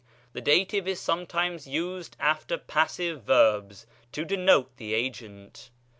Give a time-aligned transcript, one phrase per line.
[0.33, 5.69] The dative is sometimes used after passive verbs to denote the agent.